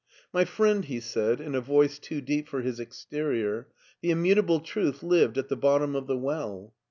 [0.33, 3.65] "My friend," he said, in a voice too deep for his ex r terior,"
[4.01, 6.73] the immutable truth lived at the bottom of the well."